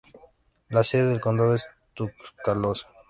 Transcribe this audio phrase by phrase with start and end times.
[0.69, 2.87] La sede del condado es Tuscaloosa.